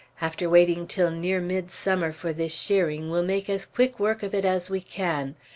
After 0.19 0.49
waiting 0.49 0.87
till 0.87 1.11
near 1.11 1.39
midsummer 1.39 2.11
for 2.11 2.33
this 2.33 2.51
shearing, 2.51 3.11
we'll 3.11 3.21
make 3.21 3.47
as 3.51 3.67
quick 3.67 3.99
work 3.99 4.23
of 4.23 4.33
it 4.33 4.45
as 4.45 4.67
we 4.67 4.79
can. 4.81 5.35